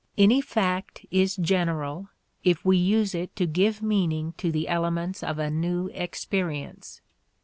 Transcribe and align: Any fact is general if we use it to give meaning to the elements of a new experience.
Any 0.17 0.41
fact 0.41 1.05
is 1.11 1.35
general 1.35 2.09
if 2.43 2.65
we 2.65 2.75
use 2.75 3.13
it 3.13 3.35
to 3.35 3.45
give 3.45 3.83
meaning 3.83 4.33
to 4.39 4.51
the 4.51 4.67
elements 4.67 5.21
of 5.21 5.37
a 5.37 5.51
new 5.51 5.89
experience. 5.89 7.01